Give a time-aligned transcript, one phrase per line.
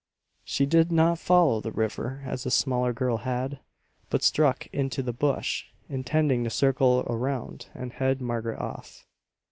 [0.43, 3.59] She did not follow the river as the smaller girl had,
[4.09, 9.05] but struck into the bush, intending to circle around and head Margaret off.